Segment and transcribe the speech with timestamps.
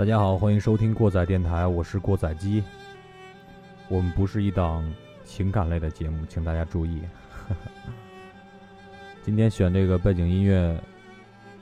[0.00, 2.64] 大家好，欢迎收听过载电台，我是过载机。
[3.86, 4.90] 我们不是一档
[5.26, 7.02] 情感类的节目，请大家注意。
[9.22, 10.74] 今天选这个背景音乐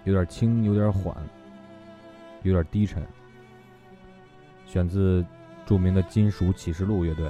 [0.04, 1.16] 有点轻，有点缓，
[2.44, 3.04] 有点低沉，
[4.68, 5.26] 选自
[5.66, 7.28] 著名的金属启示录乐队。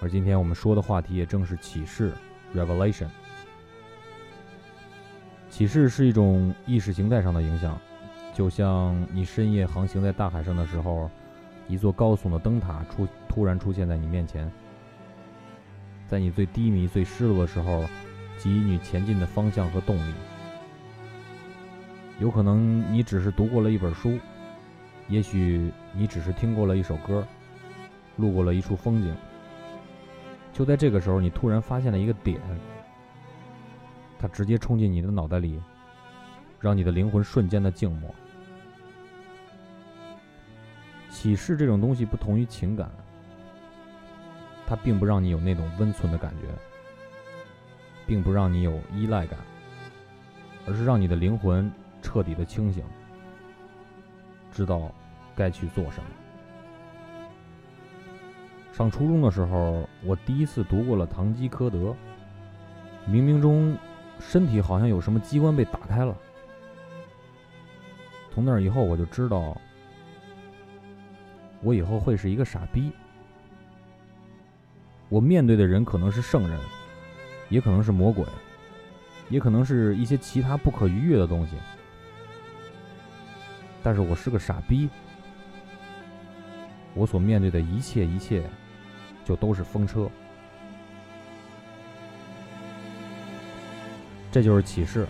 [0.00, 2.12] 而今天我们说的话题也正是启示
[2.54, 3.08] （Revelation）。
[5.50, 7.76] 启示是一种意识形态上的影响。
[8.38, 11.10] 就像你深夜航行在大海上的时候，
[11.66, 14.48] 一座高耸的灯塔出突然出现在你面前，
[16.06, 17.84] 在你最低迷、最失落的时候，
[18.38, 20.14] 给予你前进的方向和动力。
[22.20, 24.16] 有可能你只是读过了一本书，
[25.08, 27.26] 也许你只是听过了一首歌，
[28.18, 29.12] 路过了一处风景。
[30.52, 32.40] 就在这个时候，你突然发现了一个点，
[34.16, 35.60] 它直接冲进你的脑袋里，
[36.60, 38.14] 让你的灵魂瞬间的静默。
[41.10, 42.90] 启示这种东西不同于情感，
[44.66, 46.46] 它并不让你有那种温存的感觉，
[48.06, 49.38] 并不让你有依赖感，
[50.66, 51.70] 而是让你的灵魂
[52.02, 52.84] 彻底的清醒，
[54.52, 54.92] 知道
[55.34, 56.10] 该去做什么。
[58.72, 61.78] 上初中的时候，我第一次读过了《堂吉诃德》，
[63.08, 63.76] 冥冥中
[64.20, 66.16] 身体好像有什么机关被打开了，
[68.30, 69.60] 从那以后我就知道。
[71.62, 72.92] 我以后会是一个傻逼。
[75.08, 76.58] 我面对的人可能是圣人，
[77.48, 78.24] 也可能是魔鬼，
[79.30, 81.54] 也可能是一些其他不可逾越的东西。
[83.82, 84.88] 但是我是个傻逼。
[86.94, 88.42] 我所面对的一切一切，
[89.24, 90.10] 就都是风车。
[94.30, 95.06] 这就是启示。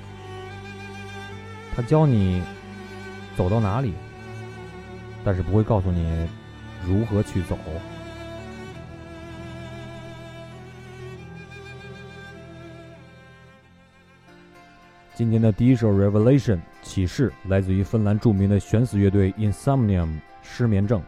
[1.75, 2.43] 他教你
[3.37, 3.95] 走到哪里。
[5.25, 6.29] 但是不会告诉你
[6.87, 7.59] 如何去走。
[15.15, 20.19] 今天的第一首《Revelation》启示来自于芬兰著名的悬死乐队 Insomnium。
[20.51, 21.01] 失眠症，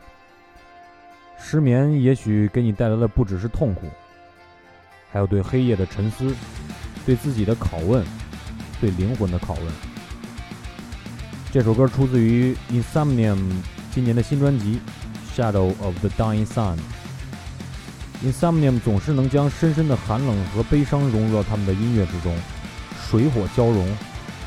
[1.38, 3.86] 失眠也许给你带来的不只是痛苦，
[5.10, 6.34] 还有对黑夜的沉思，
[7.06, 8.04] 对自己的拷问，
[8.80, 9.72] 对灵魂的拷问。
[11.50, 13.38] 这首歌出自于 Insomnium。
[13.92, 14.80] 今年的新专辑
[15.36, 16.76] 《Shadow of the Dying Sun》
[18.24, 22.32] ，Insomnium 总是能将深深的寒冷和悲伤融入到他们的音乐之中，
[23.08, 23.88] 水火交融，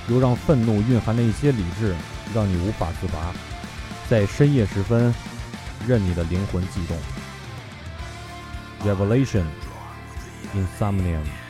[0.08, 1.94] 又让愤怒蕴含着一些理智，
[2.34, 3.34] 让你无法自拔，
[4.10, 5.14] 在深夜时分，
[5.86, 6.98] 任你的灵魂悸动。
[8.86, 11.43] Revelation，Insomnium。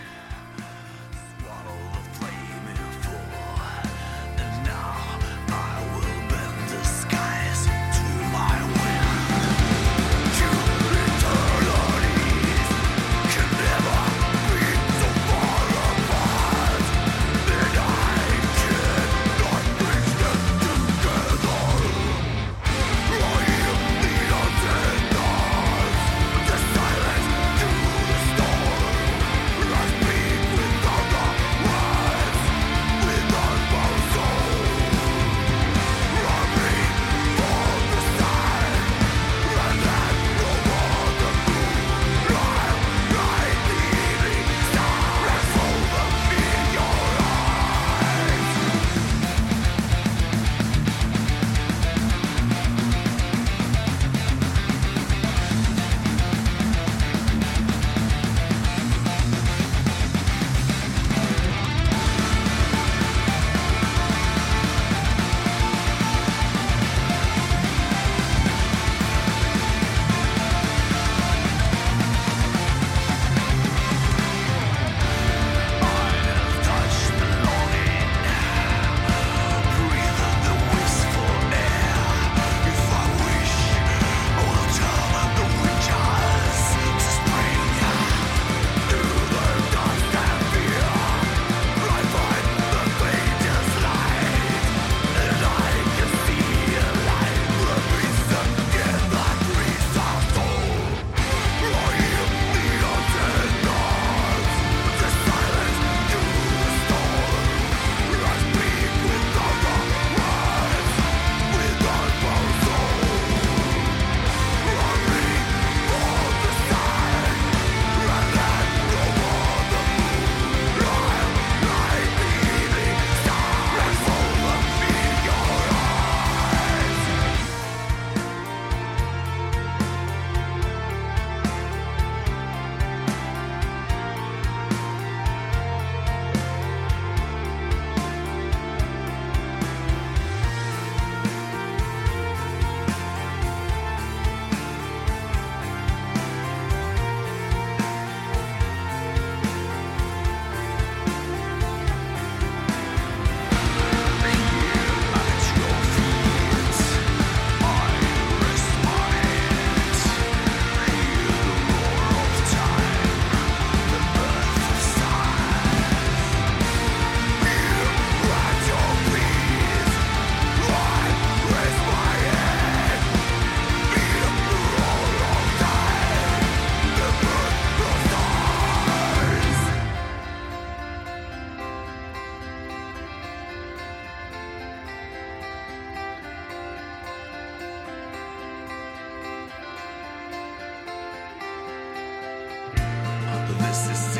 [193.73, 194.12] 零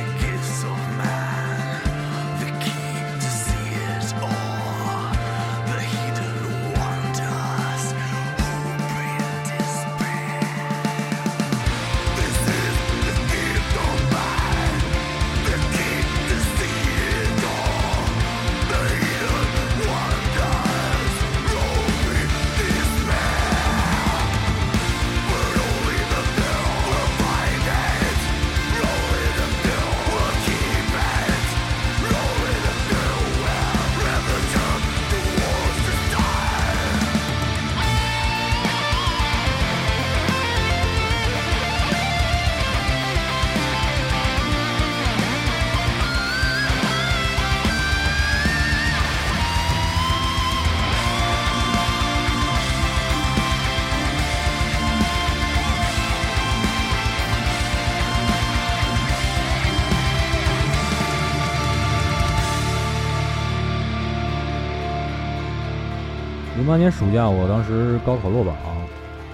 [66.73, 68.55] 八年暑假，我当时高考落榜，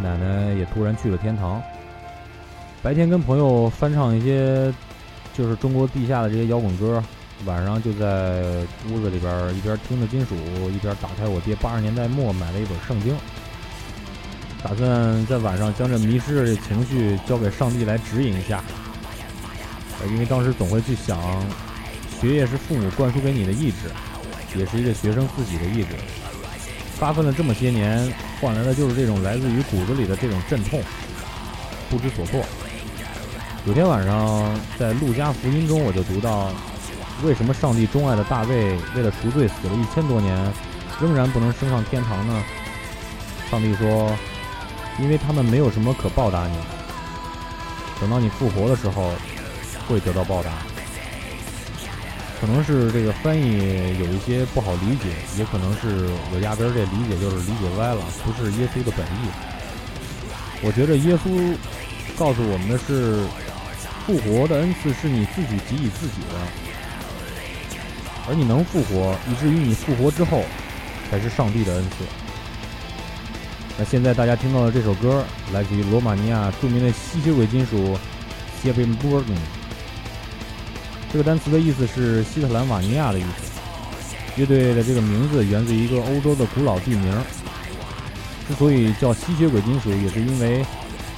[0.03, 1.63] 奶奶也突然去了天堂。
[2.81, 4.69] 白天跟朋友翻唱一些
[5.33, 7.01] 就是中国地下的这些摇滚歌，
[7.45, 8.43] 晚上就在
[8.89, 10.35] 屋子里边一边听着金属，
[10.69, 13.15] 一边打开我爹八十年代末买了一本圣经，
[14.61, 18.61] 打算在晚上将这迷失的情绪交给上帝来指引一下。
[20.09, 21.17] 因为当时总会去想，
[22.19, 25.95] 学业是父母灌输给你的意志，也是一个学生自己的意志。
[26.99, 30.81] 发奋了这么些年，换来的就是这种来自于骨子里的这种阵痛，
[31.89, 32.43] 不知所措。
[33.65, 36.51] 有天晚上在《路加福音》中，我就读到，
[37.23, 40.35] 为什么上帝钟爱的大卫为了赎罪死了一千多年，
[41.01, 42.43] 仍然不能升上天堂呢？
[43.49, 44.13] 上帝说，
[44.99, 46.57] 因为他们没有什么可报答你，
[48.01, 49.13] 等到你复活的时候，
[49.87, 50.51] 会得到报答。
[52.39, 59.27] 可能是这个翻译有一些不好理解，也可能是我压根儿这理解就是理解歪了，不是耶稣的本意。
[60.61, 61.53] 我觉得耶稣
[62.17, 63.27] 告诉我们的是，
[64.05, 66.35] 复活的恩赐是你自己给予自己的，
[68.27, 70.43] 而你能复活，以至于你复活之后，
[71.11, 72.05] 才是上帝的恩赐。
[73.77, 77.97] 那现在大家听到的这首歌，来自于罗马尼亚著名的吸血鬼金属
[78.61, 79.33] s i b e r b o r g
[81.11, 83.49] 这个单词的意思是西特兰瓦尼亚的意思。
[84.35, 87.13] 乐队的这个名字源自一个欧洲的古老地名。
[88.47, 90.65] 之所以叫吸血鬼金属，也是因为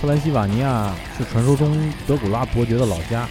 [0.02, 3.28] 特兰西瓦尼亚是传说中德古拉伯爵的老家。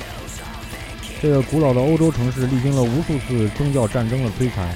[1.21, 4.75] 这个古老的欧洲城市历经了无数次宗教战争的摧残，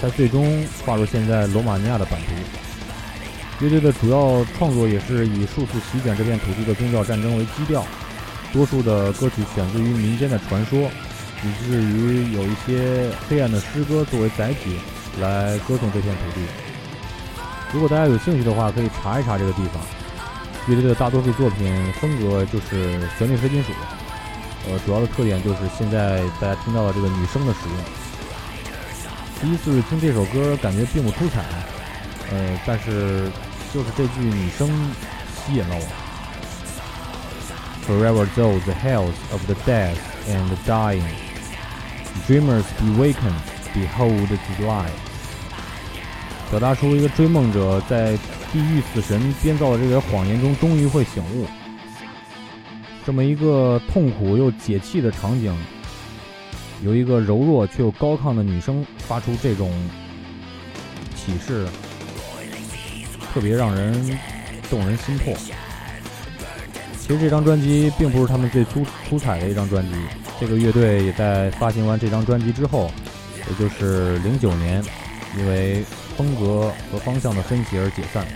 [0.00, 3.64] 才最终划入现在罗马尼亚的版图。
[3.64, 7.82] 乐队的主要创作也是以数次席卷这片土地的宗教战争为基调，
[8.52, 10.90] 多数的歌曲选自于民间的传说。
[11.42, 14.78] 以至于有一些黑暗的诗歌作为载体
[15.20, 16.46] 来歌颂这片土地。
[17.72, 19.82] 如果大家有兴趣的话，可以查一查这个地方。
[20.66, 23.72] 乐队的大多数作品风格就是旋律黑金属，
[24.68, 27.78] 呃，主要的特点就是现在大家听到的这个女声的使用。
[29.40, 31.44] 第一次听这首歌感觉并不出彩，
[32.32, 33.30] 呃，但是
[33.72, 34.68] 就是这句女声
[35.36, 36.05] 吸引了我。
[37.86, 39.96] Forever though the hells of the dead
[40.28, 41.04] and dying.
[42.26, 43.40] Dreamers be wakened,
[43.72, 44.90] behold the light。
[46.50, 48.16] 表达出一个追梦者在
[48.52, 51.46] 地狱死神编造的这个谎言中，终于会醒悟。
[53.04, 55.56] 这么一个痛苦又解气的场景，
[56.82, 59.70] 由一个柔弱却又高亢的女生发出这种
[61.14, 61.68] 启示，
[63.32, 64.18] 特别让人
[64.68, 65.32] 动人心魄。
[67.06, 69.92] 其实这张专辑并不是他们最出出彩的一张专辑。
[70.40, 72.90] 这个乐队也在发行完这张专辑之后，
[73.48, 74.82] 也就是零九年，
[75.38, 75.84] 因为
[76.16, 78.26] 风格和方向的分歧而解散。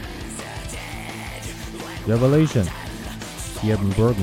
[2.08, 4.14] revelation，Ebenberg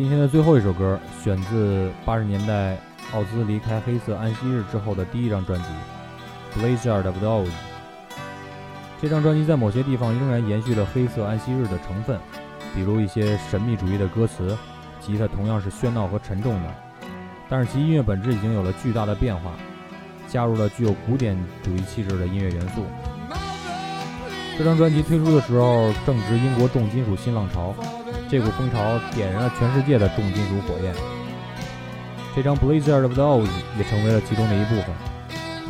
[0.00, 2.74] 今天的最后一首歌选自八十年代
[3.12, 5.66] 奥兹离开黑色安息日之后的第一张专辑
[6.58, 7.46] 《Blizzard of the Oz》。
[8.98, 12.18] 这张专辑在某些地方仍然延续了黑色安息日的成分，
[12.74, 14.56] 比如一些神秘主义的歌词，
[15.00, 16.74] 吉他同样是喧闹和沉重的，
[17.46, 19.50] 但是其音乐本质已经有了巨大的变化，
[20.26, 22.86] 加入了具有古典主义气质的音乐元素。
[24.56, 27.74] 这张专辑推出的时候正值英国重金属新浪潮。
[28.30, 30.94] 这股风潮点燃了全世界的重金属火焰。
[32.36, 33.46] 这张《Blizzard of the Oz》
[33.76, 34.84] 也成为了其中的一部分，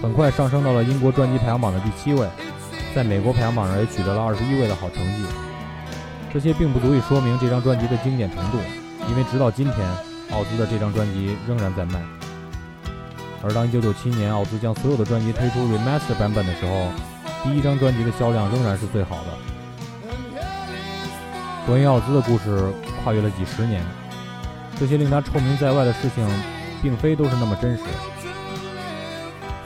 [0.03, 2.29] 很快上升到了英国专辑排行榜的第七位，
[2.95, 5.25] 在美国排行榜上也取得了二十一位的好成绩。
[6.31, 8.59] 这些并不足以说明这张专辑的经典程度，
[9.09, 9.89] 因为直到今天，
[10.33, 11.99] 奥兹的这张专辑仍然在卖。
[13.43, 16.89] 而当1997年奥兹将所有的专辑推出 remaster 版本的时候，
[17.43, 19.50] 第一张专辑的销量仍然是最好的。
[21.67, 22.73] 关于奥兹的故事
[23.05, 23.81] 跨越了几十年，
[24.79, 26.27] 这些令他臭名在外的事情，
[26.83, 27.83] 并非都是那么真实。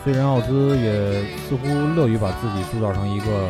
[0.02, 3.48] 虽然奥兹也似乎乐于把自己塑造成一个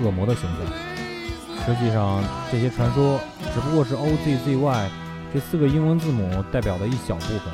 [0.00, 2.22] 恶魔的形象，实际上
[2.52, 3.18] 这些传说
[3.52, 4.90] 只不过是 O Z Z Y
[5.34, 7.52] 这四个英文字母代表的一小部分。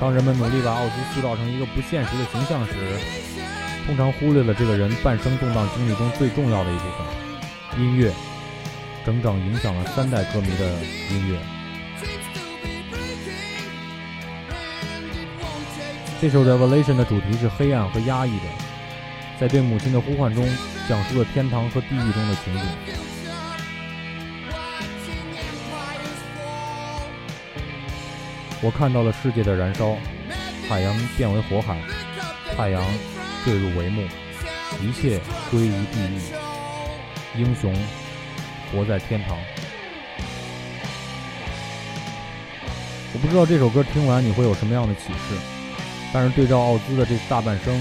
[0.00, 2.72] 当人们努力把奥兹塑造成一个不现实的形象时，
[3.84, 7.04] 通常忽略了这个人半生动荡经历中最重要的一部分——
[7.82, 8.10] 音乐。
[9.08, 10.70] 整整影响了三代歌迷的
[11.08, 11.38] 音乐。
[16.20, 18.44] 这首《Revelation》的主题是黑暗和压抑的，
[19.40, 20.46] 在对母亲的呼唤中，
[20.86, 22.62] 讲述了天堂和地狱中的情景。
[28.60, 29.96] 我看到了世界的燃烧，
[30.68, 31.80] 海洋变为火海，
[32.54, 32.84] 太阳
[33.42, 34.06] 坠入帷幕，
[34.82, 35.18] 一切
[35.50, 36.20] 归于地狱，
[37.40, 37.74] 英雄。
[38.70, 39.36] 活在天堂。
[43.14, 45.34] 我不知道这首歌听完你会有什么样的启示，
[46.12, 47.74] 但是对照奥兹的这大半生，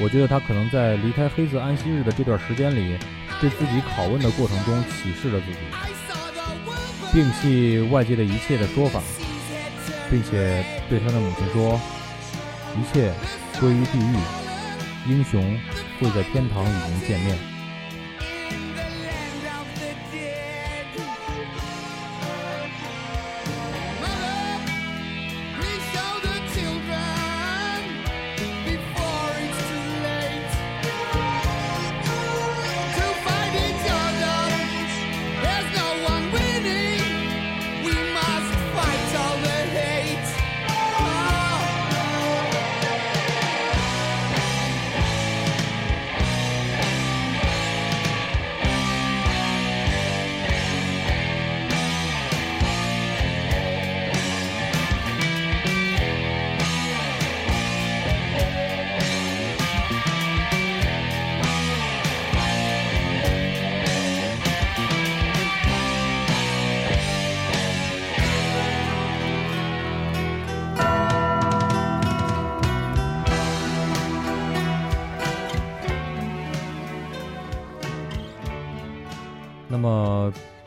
[0.00, 2.98] 我觉得他可能在离开黑色安息日的这段时间里，
[3.40, 5.58] 对自己拷问的过程中启示了自己，
[7.12, 9.02] 摒弃外界的一切的说法，
[10.10, 11.78] 并且对他的母亲说
[12.74, 13.12] ：“一切
[13.60, 14.16] 归于地狱，
[15.08, 15.60] 英雄
[16.00, 17.38] 会在天堂与您见面。”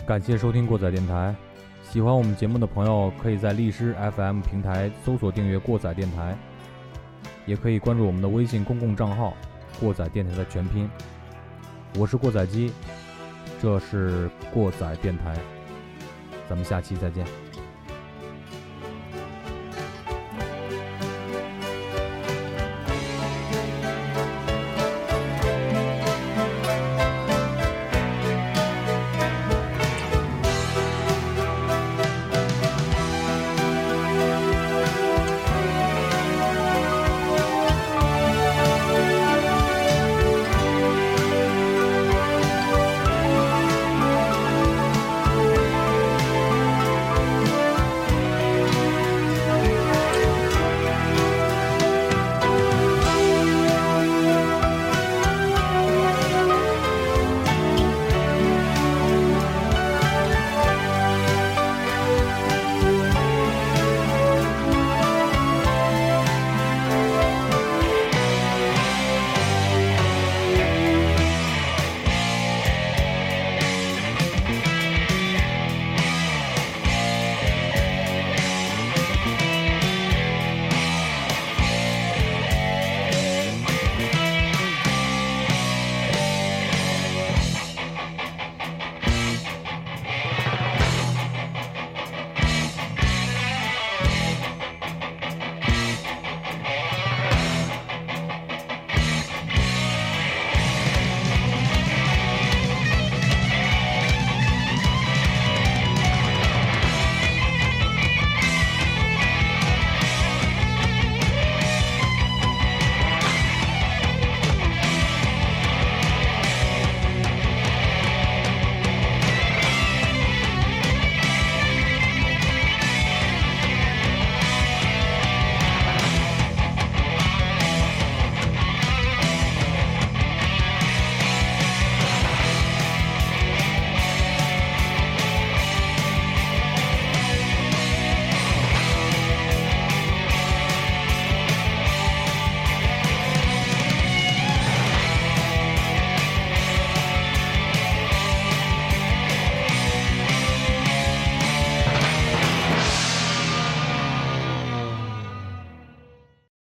[0.07, 1.35] 感谢收听过载电台。
[1.83, 6.33] 喜欢我们节目的朋友，可以在荔枝 FM 平台搜索订阅过载电台，
[7.45, 9.35] 也可以关注我们的微信公共账号
[9.81, 10.89] “过载电台”的全拼。
[11.99, 12.71] 我是过载机，
[13.61, 15.35] 这是过载电台，
[16.47, 17.27] 咱们下期再见。